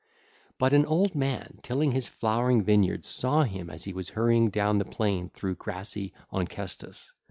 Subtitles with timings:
[0.59, 0.65] (ll.
[0.65, 4.09] 87 89) But an old man tilling his flowering vineyard saw him as he was
[4.09, 7.11] hurrying down the plain through grassy Onchestus.